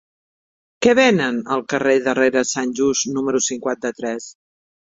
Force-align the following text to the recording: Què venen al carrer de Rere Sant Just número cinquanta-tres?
Què 0.85 0.95
venen 0.99 1.37
al 1.57 1.61
carrer 1.73 1.93
de 2.07 2.17
Rere 2.21 2.45
Sant 2.55 2.75
Just 2.81 3.13
número 3.19 3.43
cinquanta-tres? 3.53 4.31